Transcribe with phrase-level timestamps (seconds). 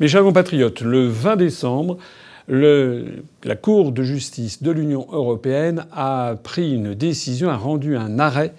[0.00, 1.98] Mes chers compatriotes, le 20 décembre,
[2.46, 8.54] la Cour de justice de l'Union européenne a pris une décision, a rendu un arrêt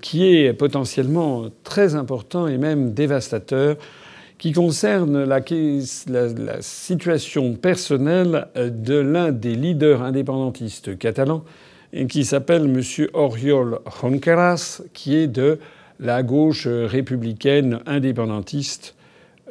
[0.00, 3.74] qui est potentiellement très important et même dévastateur,
[4.38, 5.40] qui concerne la,
[6.60, 11.42] situation personnelle de l'un des leaders indépendantistes catalans,
[12.08, 13.08] qui s'appelle M.
[13.14, 15.58] Oriol Junqueras, qui est de
[15.98, 18.94] la gauche républicaine indépendantiste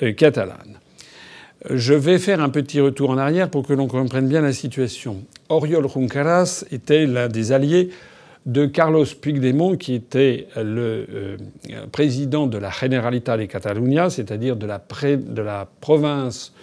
[0.02, 0.80] euh, catalane.
[1.70, 5.24] Je vais faire un petit retour en arrière pour que l'on comprenne bien la situation.
[5.50, 7.90] Oriol Junqueras était l'un des alliés
[8.46, 11.38] de Carlos Puigdemont, qui était le euh,
[11.92, 14.80] président de la Generalitat de Catalunya, c'est-à-dire de la,
[15.82, 16.54] province,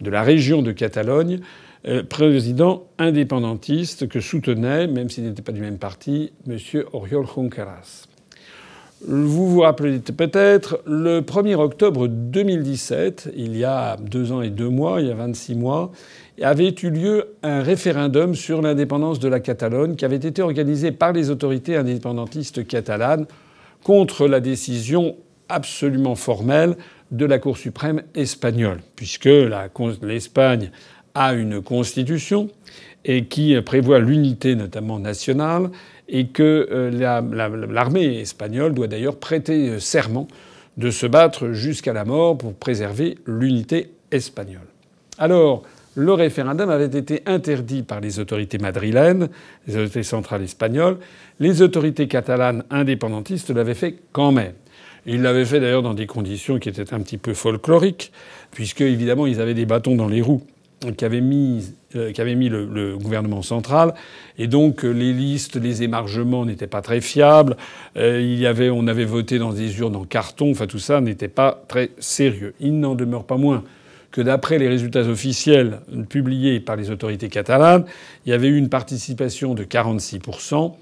[0.00, 1.40] de la région de Catalogne,
[1.86, 6.58] euh, président indépendantiste que soutenait, même s'il n'était pas du même parti, M.
[6.92, 8.08] Oriol Junqueras.
[9.06, 14.68] Vous vous rappelez peut-être, le 1er octobre 2017, il y a deux ans et deux
[14.68, 15.92] mois, il y a 26 mois,
[16.42, 21.12] avait eu lieu un référendum sur l'indépendance de la Catalogne qui avait été organisé par
[21.12, 23.26] les autorités indépendantistes catalanes
[23.84, 25.14] contre la décision
[25.48, 26.76] absolument formelle
[27.12, 29.28] de la Cour suprême espagnole, puisque
[30.02, 30.72] l'Espagne
[31.14, 32.48] a une constitution
[33.08, 35.70] et qui prévoit l'unité notamment nationale
[36.08, 40.28] et que euh, l'armée espagnole doit d'ailleurs prêter euh, serment
[40.76, 44.68] de se battre jusqu'à la mort pour préserver l'unité espagnole.
[45.16, 45.64] Alors,
[45.96, 49.28] le référendum avait été interdit par les autorités madrilènes,
[49.66, 50.98] les autorités centrales espagnoles.
[51.40, 54.52] Les autorités catalanes indépendantistes l'avaient fait quand même.
[55.06, 58.12] Ils l'avaient fait d'ailleurs dans des conditions qui étaient un petit peu folkloriques,
[58.52, 60.42] puisque évidemment ils avaient des bâtons dans les roues
[60.96, 63.94] qu'avait mis, euh, mis le, gouvernement central.
[64.38, 67.56] Et donc euh, les listes, les émargements n'étaient pas très fiables.
[67.96, 70.50] Euh, il y avait, on avait voté dans des urnes en carton.
[70.50, 72.54] Enfin tout ça n'était pas très sérieux.
[72.60, 73.64] Il n'en demeure pas moins
[74.10, 77.84] que d'après les résultats officiels publiés par les autorités catalanes,
[78.24, 80.72] il y avait eu une participation de 46%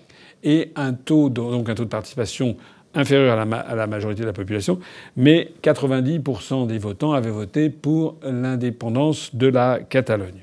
[0.44, 2.56] et un taux donc un taux de participation
[2.96, 4.78] inférieure à la, majorité de la population,
[5.16, 10.42] mais 90% des votants avaient voté pour l'indépendance de la Catalogne.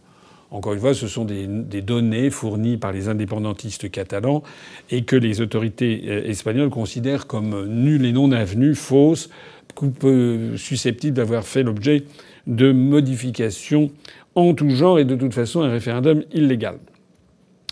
[0.52, 1.48] Encore une fois, ce sont des,
[1.82, 4.44] données fournies par les indépendantistes catalans
[4.92, 9.30] et que les autorités euh, espagnoles considèrent comme nulles et non avenues, fausses,
[10.56, 12.04] susceptibles d'avoir fait l'objet
[12.46, 13.90] de modifications
[14.36, 16.78] en tout genre et de toute façon un référendum illégal.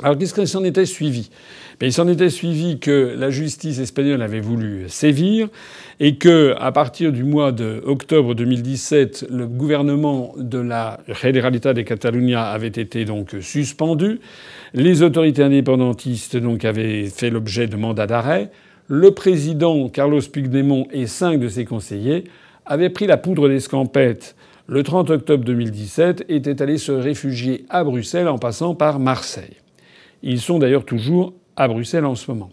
[0.03, 1.29] Alors qu'est-ce que s'en était suivi?
[1.79, 5.47] Il s'en était suivi que la justice espagnole avait voulu sévir
[5.99, 12.43] et que, à partir du mois d'octobre 2017, le gouvernement de la Generalitat de Catalunya
[12.43, 14.19] avait été donc suspendu.
[14.73, 18.49] Les autorités indépendantistes donc avaient fait l'objet de mandats d'arrêt.
[18.87, 22.23] Le président Carlos Puigdemont et cinq de ses conseillers
[22.65, 24.35] avaient pris la poudre d'escampette
[24.67, 29.57] le 30 octobre 2017 et étaient allés se réfugier à Bruxelles en passant par Marseille.
[30.23, 32.49] Ils sont d'ailleurs toujours à Bruxelles en ce moment.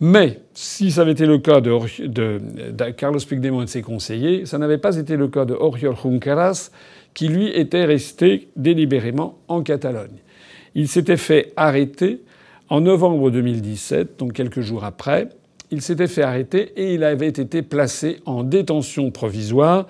[0.00, 4.58] Mais si ça avait été le cas de, Carlos Puigdemont et de ses conseillers, ça
[4.58, 6.70] n'avait pas été le cas de Oriol Junqueras,
[7.14, 10.18] qui lui était resté délibérément en Catalogne.
[10.74, 12.22] Il s'était fait arrêter
[12.68, 15.28] en novembre 2017, donc quelques jours après.
[15.70, 19.86] Il s'était fait arrêter et il avait été placé en détention provisoire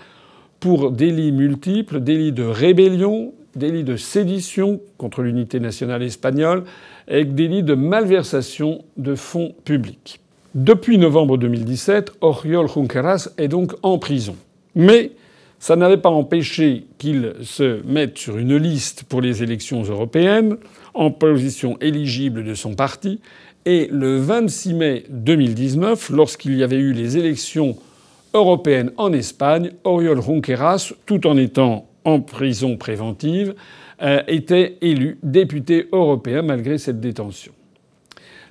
[0.60, 6.64] pour délits multiples, délits de rébellion, délits de sédition contre l'unité nationale espagnole,
[7.08, 10.20] avec délit de malversation de fonds publics.
[10.54, 14.36] Depuis novembre 2017, Oriol Junqueras est donc en prison.
[14.74, 15.12] Mais
[15.58, 20.56] ça n'avait pas empêché qu'il se mette sur une liste pour les élections européennes,
[20.92, 23.20] en position éligible de son parti.
[23.66, 27.76] Et le 26 mai 2019, lorsqu'il y avait eu les élections
[28.34, 33.54] européennes en Espagne, Oriol Junqueras, tout en étant en prison préventive,
[34.02, 37.52] euh, était élu député européen malgré cette détention.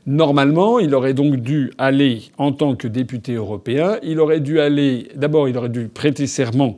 [0.05, 3.97] Normalement, il aurait donc dû aller en tant que député européen.
[4.03, 5.07] Il aurait dû aller.
[5.15, 6.75] D'abord, il aurait dû prêter serment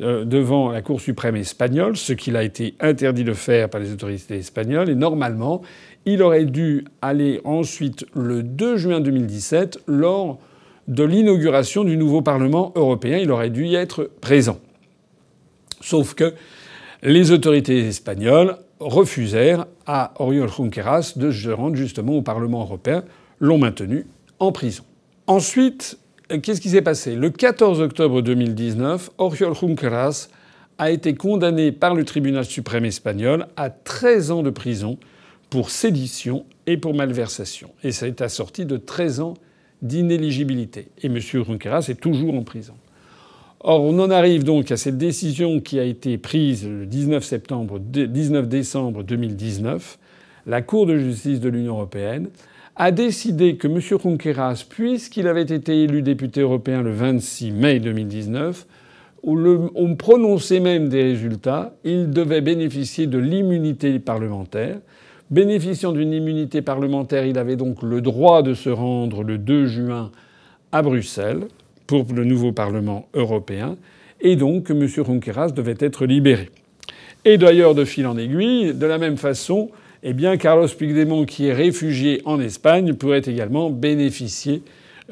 [0.00, 3.92] euh, devant la Cour suprême espagnole, ce qu'il a été interdit de faire par les
[3.92, 4.88] autorités espagnoles.
[4.88, 5.62] Et normalement,
[6.06, 10.38] il aurait dû aller ensuite le 2 juin 2017 lors
[10.86, 13.18] de l'inauguration du nouveau Parlement européen.
[13.18, 14.58] Il aurait dû y être présent.
[15.80, 16.34] Sauf que
[17.02, 23.04] les autorités espagnoles refusèrent à Oriol Junqueras de se rendre justement au Parlement européen,
[23.38, 24.06] l'ont maintenu
[24.38, 24.84] en prison.
[25.26, 25.98] Ensuite,
[26.42, 27.14] qu'est-ce qui s'est passé?
[27.14, 30.28] Le 14 octobre 2019, Oriol Junqueras
[30.78, 34.98] a été condamné par le tribunal suprême espagnol à 13 ans de prison
[35.50, 37.70] pour sédition et pour malversation.
[37.82, 39.34] Et ça été assorti de 13 ans
[39.82, 40.88] d'inéligibilité.
[41.02, 41.18] Et M.
[41.18, 42.74] Junqueras est toujours en prison.
[43.62, 47.78] Or, on en arrive donc à cette décision qui a été prise le 19, septembre,
[47.78, 49.98] 19 décembre 2019.
[50.46, 52.30] La Cour de justice de l'Union européenne
[52.76, 53.78] a décidé que M.
[53.78, 58.66] Junqueras, puisqu'il avait été élu député européen le 26 mai 2019,
[59.24, 59.38] où
[59.74, 64.78] on prononçait même des résultats, il devait bénéficier de l'immunité parlementaire.
[65.30, 70.10] Bénéficiant d'une immunité parlementaire, il avait donc le droit de se rendre le 2 juin
[70.72, 71.42] à Bruxelles
[71.90, 73.76] pour le nouveau Parlement européen,
[74.20, 74.86] et donc M.
[74.86, 76.50] Junqueras devait être libéré.
[77.24, 79.70] Et d'ailleurs, de fil en aiguille, de la même façon,
[80.02, 84.62] eh bien, Carlos Puigdemont, qui est réfugié en Espagne, pourrait également bénéficier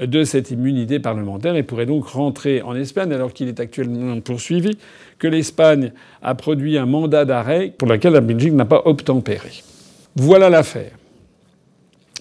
[0.00, 4.78] de cette immunité parlementaire et pourrait donc rentrer en Espagne alors qu'il est actuellement poursuivi,
[5.18, 5.92] que l'Espagne
[6.22, 9.50] a produit un mandat d'arrêt pour lequel la Belgique n'a pas obtempéré.
[10.14, 10.92] Voilà l'affaire.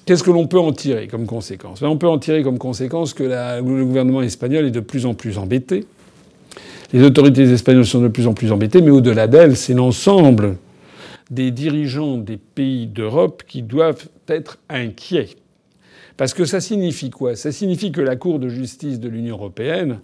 [0.07, 1.81] Qu'est-ce que l'on peut en tirer comme conséquence?
[1.81, 5.13] Ben, On peut en tirer comme conséquence que le gouvernement espagnol est de plus en
[5.13, 5.83] plus embêté.
[6.93, 10.55] Les autorités espagnoles sont de plus en plus embêtées, mais au-delà d'elles, c'est l'ensemble
[11.29, 15.35] des dirigeants des pays d'Europe qui doivent être inquiets.
[16.15, 17.35] Parce que ça signifie quoi?
[17.35, 19.99] Ça signifie que la Cour de justice de l'Union européenne,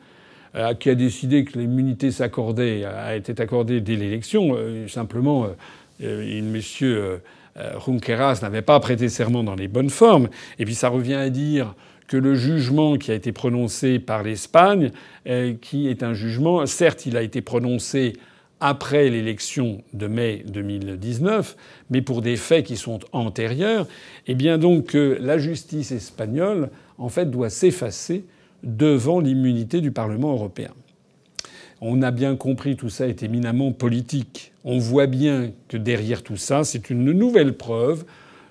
[0.56, 5.48] euh, qui a décidé que l'immunité s'accordait, a été accordée dès l'élection, euh, simplement,
[6.04, 7.22] euh, monsieur
[7.86, 10.30] Junqueras n'avait pas prêté serment dans les bonnes formes.
[10.60, 11.76] Et puis ça revient à dire
[12.08, 14.92] que le jugement qui a été prononcé par l'Espagne,
[15.62, 18.14] qui est un jugement, certes, il a été prononcé
[18.60, 21.56] après l'élection de mai 2019,
[21.90, 23.88] mais pour des faits qui sont antérieurs,
[24.28, 28.26] eh bien donc la justice espagnole, en fait, doit s'effacer
[28.64, 30.72] devant l'immunité du Parlement européen.
[31.86, 34.54] On a bien compris tout ça est éminemment politique.
[34.64, 38.06] On voit bien que derrière tout ça, c'est une nouvelle preuve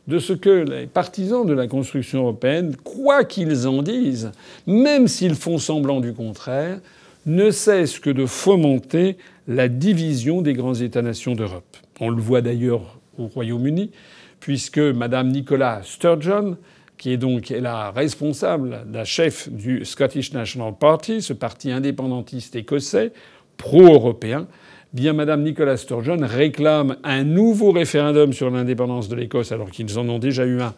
[0.07, 4.33] de ce que les partisans de la construction européenne, quoi qu'ils en disent,
[4.67, 6.79] même s'ils font semblant du contraire,
[7.25, 9.17] ne cessent que de fomenter
[9.49, 11.79] la division des grands États-nations d'Europe.
[12.01, 13.93] On le voit d'ailleurs au Royaume-Uni,
[14.41, 16.59] puisque Mme Nicola Sturgeon,
[17.03, 23.11] qui est donc la responsable, la chef du Scottish National Party, ce parti indépendantiste écossais,
[23.57, 24.47] pro-européen,
[24.93, 30.09] bien Mme Nicola Sturgeon réclame un nouveau référendum sur l'indépendance de l'Écosse alors qu'ils en
[30.09, 30.75] ont déjà eu un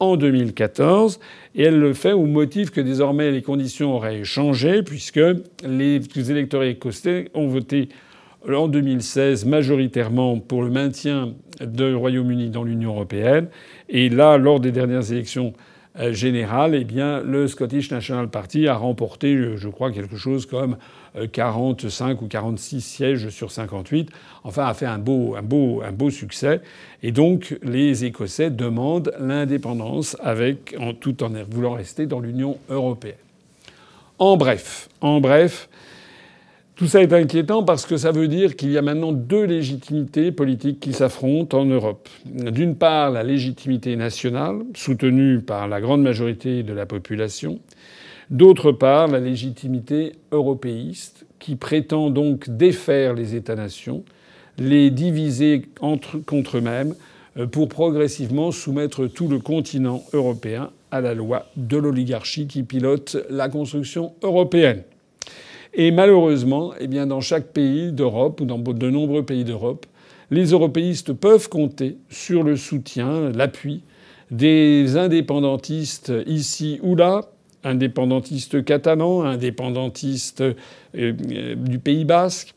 [0.00, 1.20] en 2014,
[1.54, 5.20] et elle le fait au motif que désormais les conditions auraient changé puisque
[5.66, 7.90] les électeurs écossais ont voté
[8.46, 13.48] en 2016 majoritairement pour le maintien du Royaume-Uni dans l'Union européenne.
[13.88, 15.54] Et là, lors des dernières élections
[15.98, 20.76] euh, générales, eh bien, le Scottish National Party a remporté, je crois, quelque chose comme
[21.32, 24.10] 45 euh, ou 46 sièges sur 58.
[24.44, 26.60] Enfin, a fait un beau, un beau, un beau succès.
[27.02, 33.16] Et donc, les Écossais demandent l'indépendance avec, tout en voulant rester dans l'Union européenne.
[34.18, 35.68] En bref, en bref,
[36.78, 40.30] tout ça est inquiétant parce que ça veut dire qu'il y a maintenant deux légitimités
[40.30, 42.08] politiques qui s'affrontent en Europe.
[42.24, 47.58] D'une part, la légitimité nationale, soutenue par la grande majorité de la population.
[48.30, 54.04] D'autre part, la légitimité européiste, qui prétend donc défaire les États-nations,
[54.56, 56.94] les diviser entre, contre eux-mêmes,
[57.38, 63.16] euh, pour progressivement soumettre tout le continent européen à la loi de l'oligarchie qui pilote
[63.30, 64.84] la construction européenne.
[65.74, 69.86] Et malheureusement, eh dans chaque pays d'Europe ou dans de nombreux pays d'Europe,
[70.30, 73.82] les européistes peuvent compter sur le soutien, l'appui
[74.30, 77.22] des indépendantistes ici ou là,
[77.64, 80.54] indépendantistes catalans, indépendantistes euh,
[80.96, 82.54] euh, du Pays basque,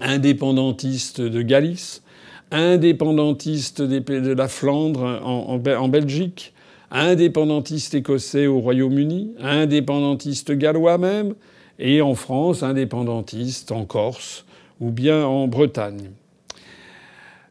[0.00, 2.02] indépendantistes de Galice,
[2.50, 6.54] indépendantistes de la Flandre en Belgique,
[6.90, 11.34] indépendantistes écossais au Royaume-Uni, indépendantistes gallois même,
[11.78, 14.44] et en France, indépendantiste, en Corse
[14.80, 16.10] ou bien en Bretagne.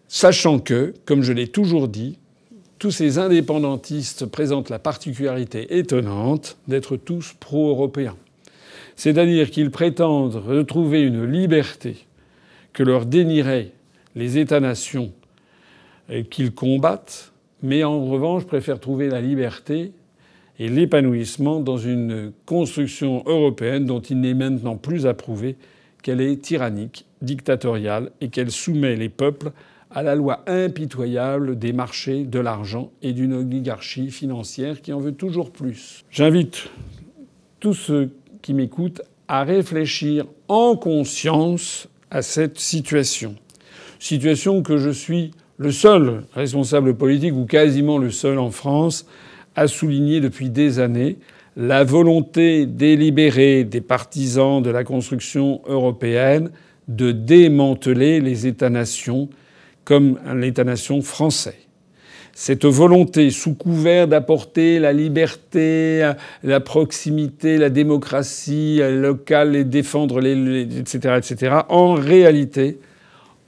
[0.08, 2.18] Sachant que, comme je l'ai toujours dit,
[2.80, 8.16] tous ces indépendantistes présentent la particularité étonnante d'être tous pro-européens.
[8.96, 12.06] C'est-à-dire qu'ils prétendent retrouver une liberté
[12.74, 13.72] que leur dénieraient
[14.16, 15.12] les États-nations
[16.30, 17.32] qu'ils combattent,
[17.62, 19.92] mais en revanche préfèrent trouver la liberté
[20.60, 25.56] et l'épanouissement dans une construction européenne dont il n'est maintenant plus à prouver
[26.02, 29.52] qu'elle est tyrannique, dictatoriale et qu'elle soumet les peuples
[29.92, 35.14] à la loi impitoyable des marchés, de l'argent et d'une oligarchie financière qui en veut
[35.14, 36.04] toujours plus.
[36.12, 36.70] J'invite
[37.60, 38.12] tous ceux
[38.42, 43.36] qui m'écoutent à réfléchir en conscience à cette situation.
[44.00, 49.08] Situation que je suis le seul responsable politique ou quasiment le seul en France
[49.58, 51.18] a souligné depuis des années
[51.58, 56.52] la volonté délibérée des partisans de la construction européenne
[56.88, 59.28] de démanteler les États-nations
[59.84, 61.58] comme l'État-nation français.
[62.34, 66.12] Cette volonté, sous couvert d'apporter la liberté,
[66.44, 72.78] la proximité, la démocratie locale et défendre les, etc., etc., en réalité,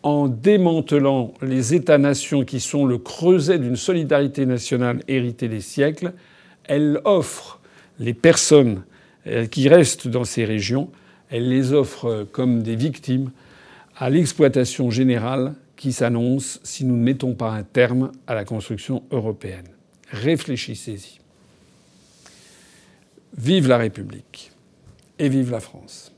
[0.04, 6.14] en démantelant les États-nations qui sont le creuset d'une solidarité nationale héritée des siècles,
[6.66, 7.60] elle offre
[8.00, 8.84] les personnes
[9.28, 10.90] euh, qui restent dans ces régions,
[11.30, 13.32] elle les offre comme des victimes
[13.98, 19.04] à l'exploitation générale qui s'annonce si nous ne mettons pas un terme à la construction
[19.12, 19.68] européenne.
[20.12, 21.20] Réfléchissez-y.
[23.38, 24.52] Vive la République
[25.20, 26.12] et vive la France.